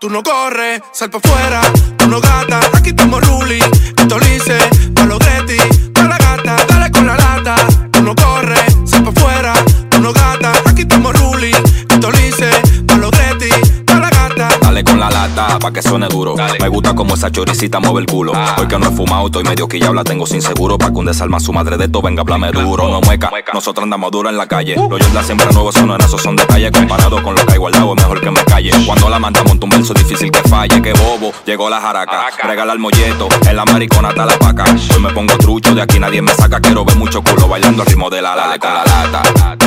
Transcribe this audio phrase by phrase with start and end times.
[0.00, 1.60] tú no corres, sal pa' afuera,
[15.58, 16.34] pa' que suene duro.
[16.60, 18.32] Me gusta como esa choricita mueve el culo.
[18.58, 20.78] Hoy que no he fumado, estoy medio que ya la tengo sin seguro.
[20.78, 22.88] Pa' que un desalma su madre de todo venga, blame duro.
[22.88, 24.76] No mueca, nosotros andamos duro en la calle.
[24.76, 26.70] Los Jordan siempre nuevos son esos son detalles.
[26.70, 28.70] Comparado con lo que hay guardado, es mejor que me calle.
[28.86, 30.80] Cuando la manta monta un verso difícil que falle.
[30.80, 32.26] Que bobo, llegó la jaraca.
[32.42, 34.64] Regala el molleto, en la maricona está la paca.
[34.94, 36.60] Hoy me pongo trucho, de aquí nadie me saca.
[36.60, 38.84] Quiero ver mucho culo bailando al ritmo de la lata.
[38.84, 39.59] La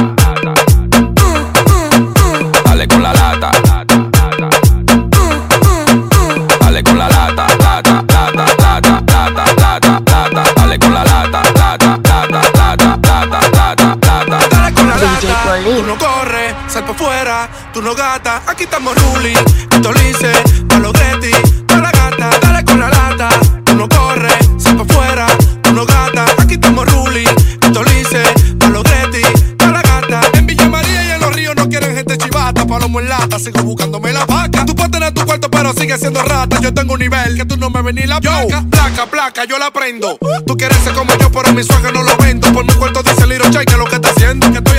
[15.63, 15.77] Colin.
[15.77, 19.33] tú no corres, sal pa' afuera, tú no gata, aquí estamos Ruli,
[19.71, 20.31] esto lice,
[20.67, 21.31] pa' los Getty,
[21.67, 23.29] pa' la gata, dale con la lata,
[23.63, 25.27] tú no corres, sal pa' afuera,
[25.61, 27.23] tú no gata, aquí estamos Ruli,
[27.61, 28.23] esto lice,
[28.59, 29.21] pa' los Getty,
[29.57, 30.21] pa' la gata.
[30.33, 33.63] En Villa María y en los ríos no quieren gente chivata, palomo en lata, sigo
[33.63, 34.65] buscándome la vaca.
[34.65, 37.57] Tú puedes tener tu cuarto, pero sigue siendo rata, yo tengo un nivel que tú
[37.57, 38.63] no me ves ni la placa.
[38.69, 40.17] Placa, placa, yo la prendo.
[40.45, 42.51] Tú quieres ser como yo, pero mi suegra no lo vendo.
[42.53, 44.72] Por mi cuarto dice Liro Chay que lo que está haciendo, que estoy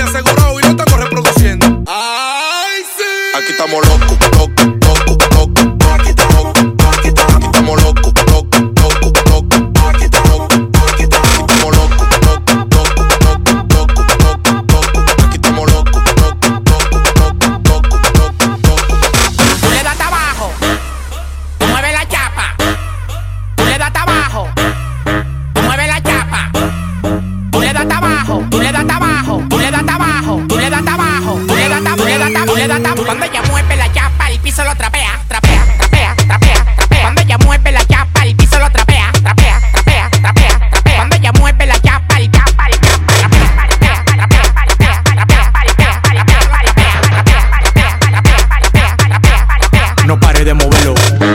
[50.35, 51.34] paré de moverlo.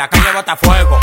[0.00, 0.98] La calle bota fuego,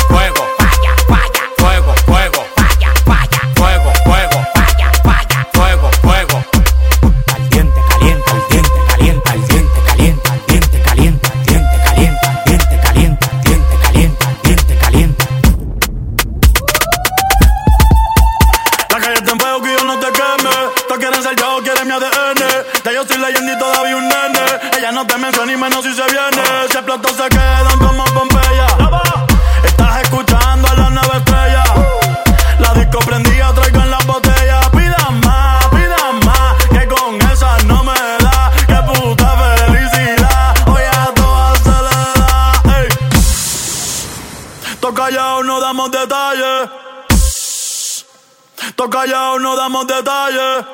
[48.87, 50.65] Todos callados no damos detalles.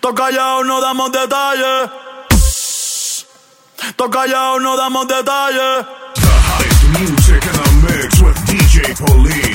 [0.00, 1.90] Todos callados no damos detalles.
[3.96, 5.84] Todos callados no damos detalles.
[6.14, 9.45] The hottest music in the mix with DJ Police.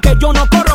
[0.00, 0.67] que yo no corro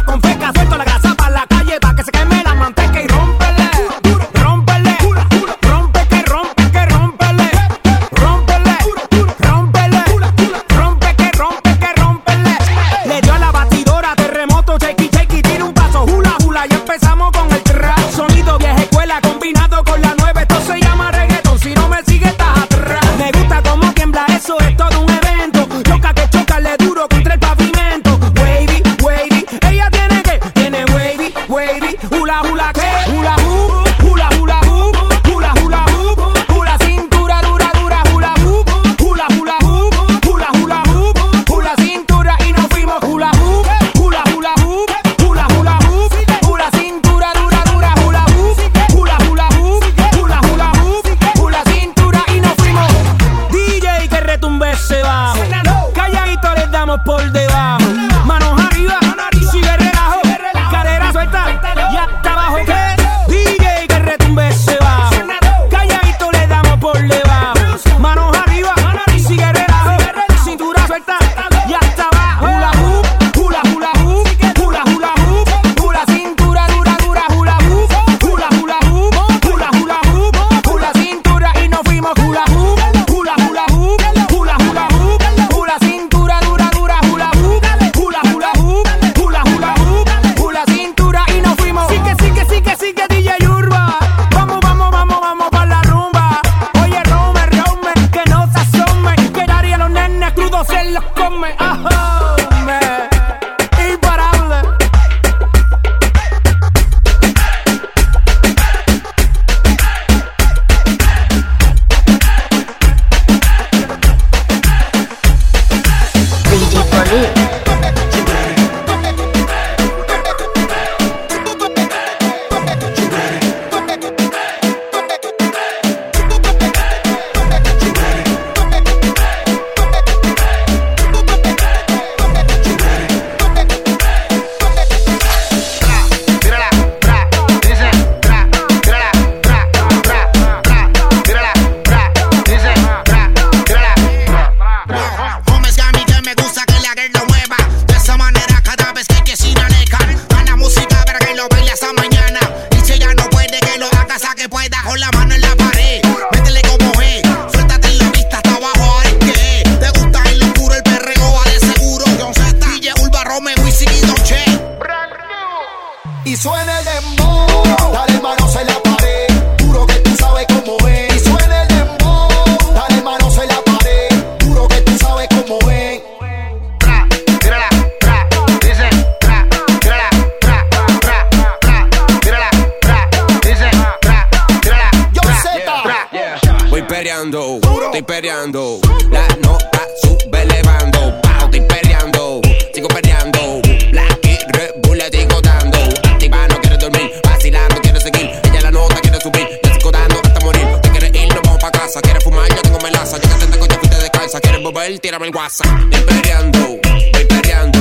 [205.23, 205.67] tírame el WhatsApp.
[205.91, 207.79] Estoy perreando, voy perreando.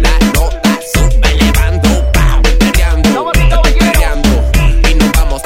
[0.00, 2.12] La nota sube elevando.
[2.12, 4.28] Pao, voy perreando, estoy perreando.
[4.88, 5.42] Y nos vamos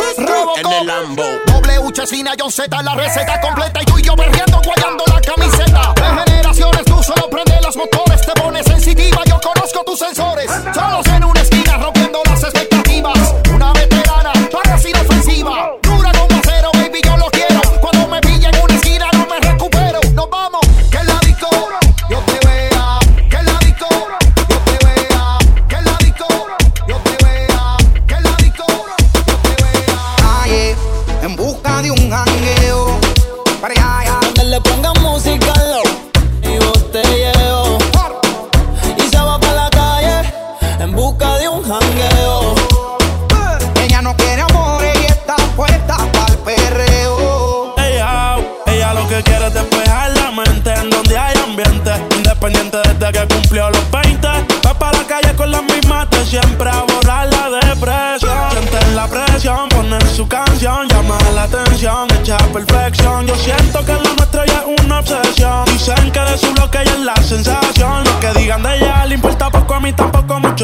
[0.57, 1.25] en el Lambo.
[1.47, 5.95] W Chesina, John Z, la receta completa y tú y yo berreando, guayando la camiseta.
[5.95, 10.48] De generaciones, tú solo prende los motores, te pones sensitiva, yo conozco tus sensores.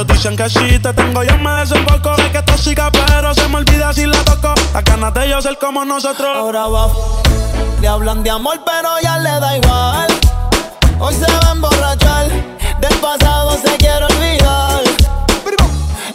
[0.06, 2.16] Dicen que si te tengo yo me desemboco.
[2.16, 4.54] Sé que tóxica, pero se me olvida si la toco.
[4.72, 6.28] Las ganas de yo ser como nosotros.
[6.34, 6.88] Ahora va,
[7.80, 10.06] le hablan de amor, pero ya le da igual.
[10.98, 12.28] Hoy se va a emborrachar,
[12.80, 14.82] del pasado se quiere olvidar.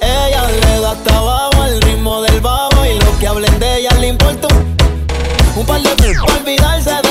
[0.01, 3.91] Ella le da hasta abajo el ritmo del babo y lo que hablen de ella
[4.00, 4.48] le importa
[5.55, 7.09] un, par de para olvidarse del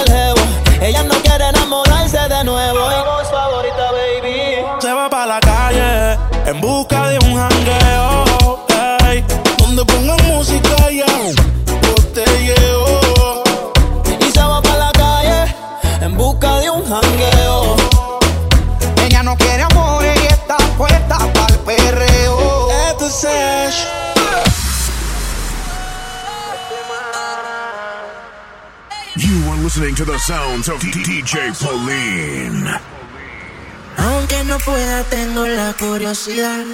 [29.79, 32.69] listening to the sounds of DJ Pauline.
[33.97, 36.65] Aunque no pueda, tengo la curiosidad.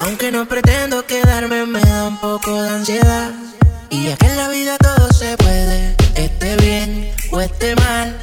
[0.00, 3.32] Aunque no pretendo quedarme, me da un poco de ansiedad.
[3.90, 8.16] Y ya que en la vida todo se puede, esté bien o esté mal.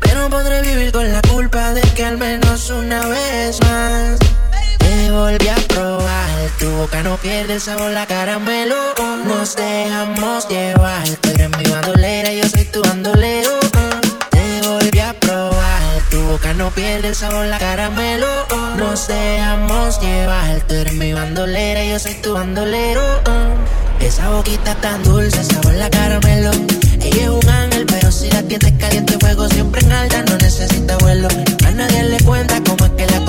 [0.00, 4.23] Pero podré vivir con la culpa de que al menos una vez más
[6.64, 8.74] Tu boca no pierde el sabor, la caramelo.
[9.26, 11.06] Nos dejamos llevar.
[11.20, 13.50] Tú eres mi bandolera, yo soy tu bandolero.
[14.30, 15.82] Te volví a probar.
[16.10, 18.26] Tu boca no pierde el sabor, la caramelo.
[18.78, 20.62] Nos dejamos llevar.
[20.66, 23.02] Tú eres mi bandolera, yo soy tu bandolero.
[24.00, 26.50] Esa boquita tan dulce, sabor la caramelo.
[27.02, 30.96] Ella es un ángel, pero si la tienes caliente, fuego siempre en alta, no necesita
[30.96, 31.28] vuelo.
[31.66, 33.23] A nadie le cuenta cómo es que la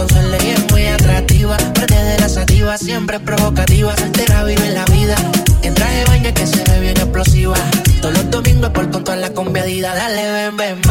[2.95, 3.93] siempre provocativa.
[3.97, 5.17] Soltera vive la vida.
[5.63, 7.57] En traje baño que se ve bien explosiva.
[8.01, 9.93] Todos los domingos por con toda la conviadida.
[9.93, 10.81] Dale, ven, ven,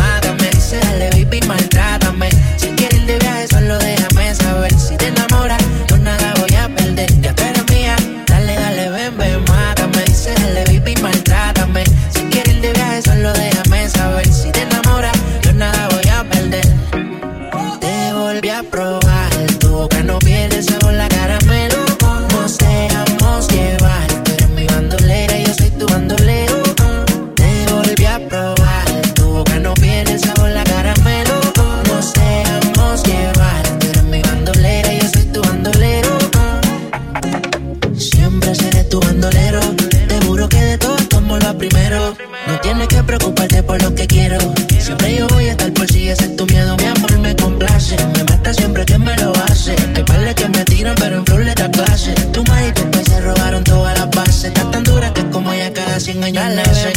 [38.94, 39.60] tu bandolero.
[40.08, 42.16] Te juro que de todo tomo lo primero.
[42.46, 44.38] No tienes que preocuparte por lo que quiero.
[44.78, 46.76] Siempre yo voy a estar por si ese es tu miedo.
[46.76, 47.96] Mi amor me complace.
[48.16, 49.74] Me mata siempre que me lo hace.
[49.96, 52.12] Hay parles que me tiran, pero en flor le da clase.
[52.32, 54.44] Tu marido y tu se robaron todas las bases.
[54.44, 56.92] Está tan dura que como ella cada 100 años nace.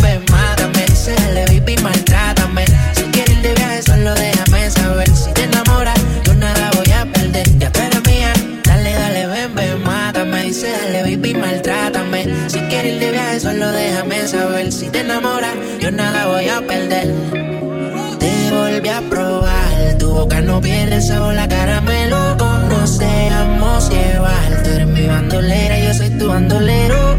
[21.08, 22.38] sabor a caramelo.
[22.38, 24.64] Conoceramos llevar.
[24.64, 27.18] Tú eres mi bandolera, yo soy tu bandolero.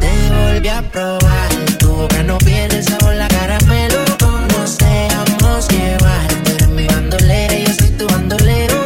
[0.00, 1.48] Te volví a probar.
[1.78, 3.98] Tu boca no pierde el sabor a caramelo.
[4.18, 6.28] Conoceramos llevar.
[6.44, 8.76] Tú eres mi bandolera, yo soy tu bandolero.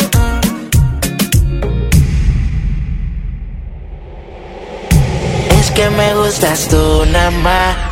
[5.61, 7.91] Es que me gustas tú nada más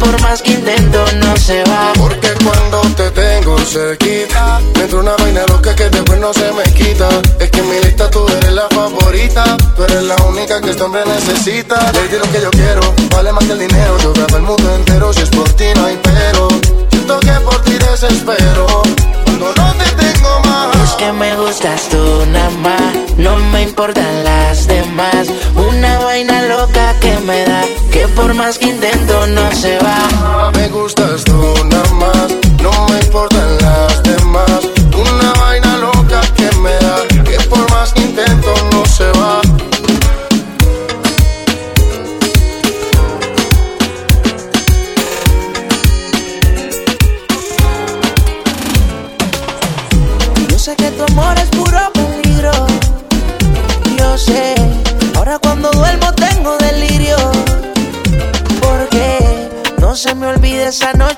[0.00, 1.92] por más que intento no se va.
[1.94, 6.64] Porque cuando te tengo cerquita, me entra una vaina loca que después no se me
[6.72, 7.08] quita.
[7.38, 10.82] Es que en mi lista tú eres la favorita, tú eres la única que este
[10.82, 11.92] hombre necesita.
[11.92, 13.98] Le di lo que yo quiero, vale más que el dinero.
[14.02, 16.48] Yo grabo el mundo entero, si es por ti no hay pero.
[16.90, 18.66] Siento que por ti desespero,
[19.24, 20.90] cuando no te tengo más.
[20.90, 25.28] Es que me gustas tú nada más, no me importan las demás.
[26.60, 30.52] Loca que me da, que por más que intento no se va.
[30.54, 32.28] Me gustas tú nada más,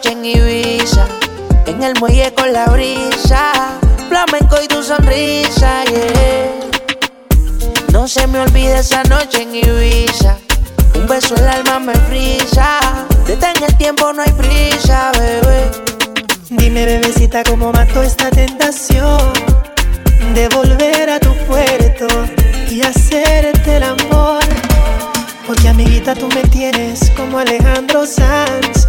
[0.02, 1.06] noche en Ibiza.
[1.66, 3.52] En el muelle con la brisa.
[4.08, 6.50] Flamenco y tu sonrisa, yeah.
[7.92, 10.38] No se me olvida esa noche en Ibiza.
[10.94, 12.80] Un beso el alma me frisa.
[13.26, 15.70] Detén el tiempo, no hay prisa, bebé.
[16.50, 19.32] Dime, bebecita, cómo mató esta tentación
[20.34, 22.06] de volver a tu puerto
[22.70, 24.42] y hacerte el amor.
[25.46, 28.88] Porque, amiguita, tú me tienes como Alejandro Sanz.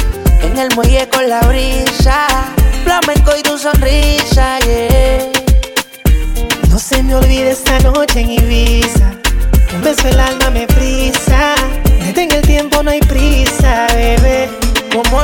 [0.51, 2.27] en el muelle con la brisa,
[2.83, 5.29] flamenco y tu sonrisa, yeah.
[6.69, 9.11] No se me olvide esta noche en Ibiza.
[9.73, 11.55] Un beso el alma me frisa.
[12.05, 14.49] Detén el tiempo, no hay prisa, bebé.
[14.91, 15.23] ¿Cómo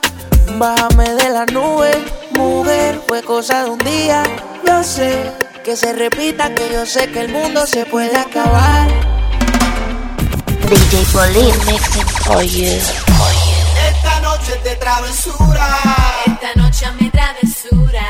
[0.57, 1.91] Bájame de la nube,
[2.31, 4.23] mujer, fue cosa de un día.
[4.65, 5.31] Yo sé
[5.63, 8.87] que se repita, que yo sé que el mundo se puede acabar.
[10.69, 12.65] DJ Pauline mixing for you.
[13.89, 15.67] Esta noche de travesura.
[16.25, 18.01] Esta noche me travesura.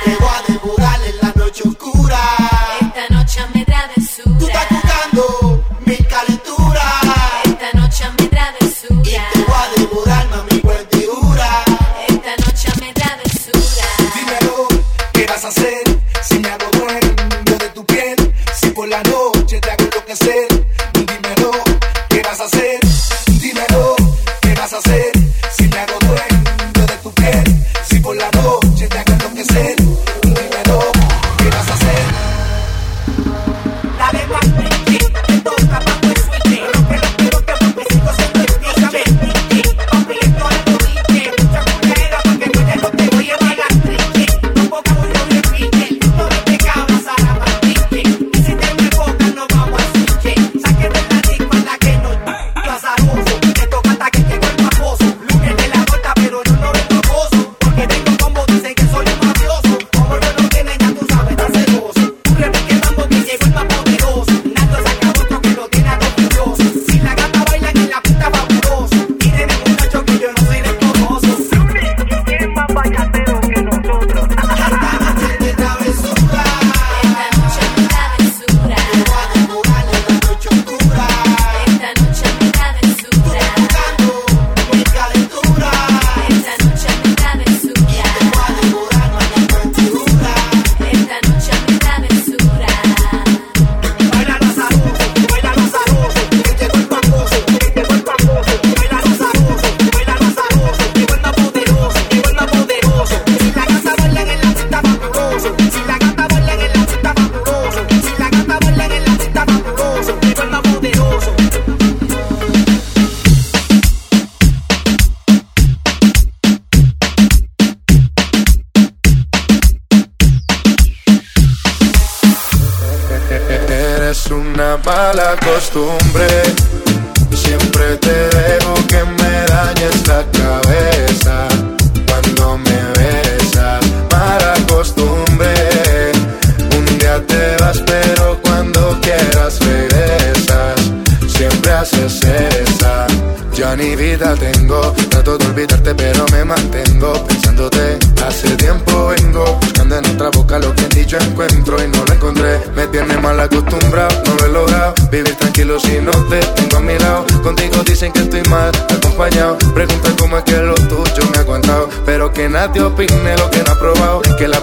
[162.69, 164.21] te opine lo que no ha probado.
[164.37, 164.59] Que la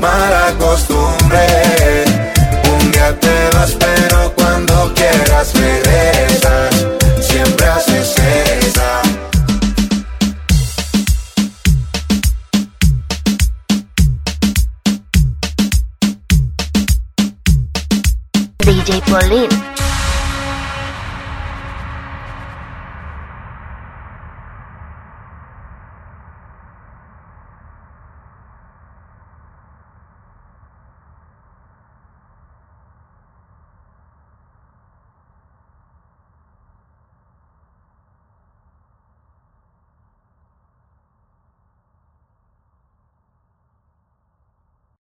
[0.00, 1.46] mala costumbre.
[2.72, 3.97] Un día te vas a